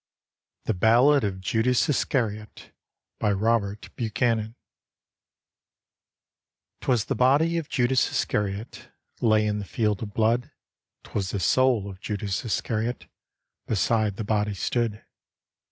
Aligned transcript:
THE 0.65 0.73
BALLAD 0.73 1.23
OF 1.23 1.41
JUDAS 1.41 1.87
ISCARIOT: 1.87 2.71
Robert 3.21 3.91
BUCHANAN 3.95 4.55
"Twas 6.81 7.05
the 7.05 7.13
body 7.13 7.57
of 7.59 7.69
Judas 7.69 8.09
Iscariot 8.09 8.89
Lay 9.21 9.45
in 9.45 9.59
the 9.59 9.63
Field 9.65 10.01
of 10.01 10.11
Blood; 10.15 10.49
'Twas 11.03 11.29
the 11.29 11.39
soul 11.39 11.87
of 11.87 11.99
Judas 12.01 12.43
Iscariot 12.43 13.05
Beside 13.67 14.15
the 14.15 14.23
body 14.23 14.55
stood. 14.55 15.05